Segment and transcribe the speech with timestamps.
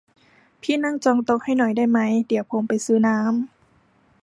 [0.61, 3.29] พี่นั่งจองโต๊ะให้หน่อยได้ไหม เดี๋ยวผมไปซื้อน้ำ